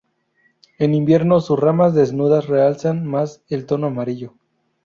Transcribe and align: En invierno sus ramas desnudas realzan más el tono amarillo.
En 0.79 0.95
invierno 0.95 1.41
sus 1.41 1.59
ramas 1.59 1.93
desnudas 1.93 2.47
realzan 2.47 3.05
más 3.05 3.43
el 3.49 3.67
tono 3.67 3.85
amarillo. 3.85 4.33